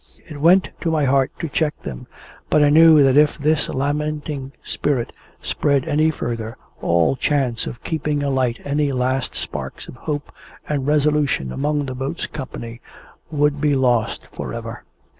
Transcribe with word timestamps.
It 0.27 0.41
went 0.41 0.71
to 0.81 0.89
my 0.89 1.05
heart 1.05 1.29
to 1.37 1.47
check 1.47 1.79
them; 1.83 2.07
but 2.49 2.63
I 2.63 2.71
knew 2.71 3.03
that 3.03 3.15
if 3.17 3.37
this 3.37 3.69
lamenting 3.69 4.51
spirit 4.63 5.13
spread 5.43 5.87
any 5.87 6.09
further, 6.09 6.57
all 6.81 7.15
chance 7.15 7.67
of 7.67 7.83
keeping 7.83 8.23
alight 8.23 8.59
any 8.65 8.91
last 8.93 9.35
sparks 9.35 9.87
of 9.87 9.95
hope 9.97 10.31
and 10.67 10.87
resolution 10.87 11.51
among 11.51 11.85
the 11.85 11.93
boat's 11.93 12.25
company 12.25 12.81
would 13.29 13.61
be 13.61 13.75
lost 13.75 14.25
for 14.31 14.55
ever. 14.55 14.85